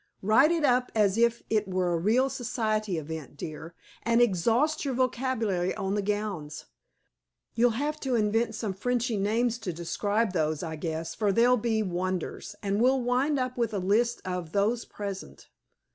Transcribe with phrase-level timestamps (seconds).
[0.23, 4.95] "Write it up as if it were a real society event, dear, and exhaust your
[4.95, 6.65] vocabulary on the gowns.
[7.53, 11.83] You'll have to invent some Frenchy names to describe those, I guess, for they'll be
[11.83, 15.49] wonders; and we'll wind up with a list of 'those present.'"